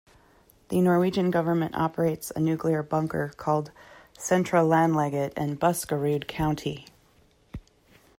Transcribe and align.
The 0.69 0.81
Norwegian 0.81 1.29
government 1.29 1.75
operates 1.75 2.31
a 2.35 2.39
nuclear 2.39 2.81
bunker 2.81 3.33
called 3.37 3.69
Sentralanlegget 4.17 5.33
in 5.37 5.57
Buskerud 5.59 6.27
County. 6.27 6.87